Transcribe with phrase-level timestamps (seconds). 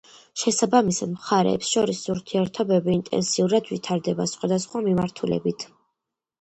[0.43, 5.71] შესაბამისად, მხარეებს შორის ურთიერთობები ინტენსიურად ვითარდება სხვადასხვა მიმართულებით.